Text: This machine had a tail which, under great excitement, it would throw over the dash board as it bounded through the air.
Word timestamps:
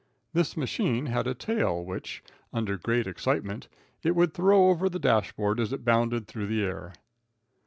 This 0.33 0.57
machine 0.57 1.05
had 1.05 1.27
a 1.27 1.35
tail 1.35 1.85
which, 1.85 2.23
under 2.51 2.75
great 2.75 3.05
excitement, 3.05 3.67
it 4.01 4.15
would 4.15 4.33
throw 4.33 4.69
over 4.69 4.89
the 4.89 4.97
dash 4.97 5.31
board 5.33 5.59
as 5.59 5.71
it 5.71 5.85
bounded 5.85 6.27
through 6.27 6.47
the 6.47 6.63
air. 6.63 6.93